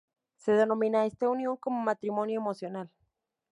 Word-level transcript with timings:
Se 0.37 0.53
denomina 0.53 1.01
a 1.01 1.05
esta 1.05 1.29
unión 1.29 1.57
como 1.57 1.83
"matrimonio 1.83 2.39
emocional". 2.39 2.89